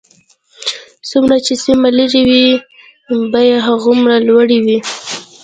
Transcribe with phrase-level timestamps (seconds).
[1.09, 2.45] څومره چې سیمه لرې وي
[3.31, 4.79] بیې هغومره لوړې وي